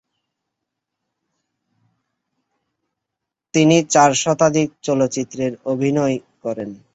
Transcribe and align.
তিনি 3.53 3.77
চার 3.89 4.11
শতাধিক 4.23 4.69
চলচ্চিত্রে 4.81 5.45
অভিনয় 5.65 6.15
করেন। 6.43 6.69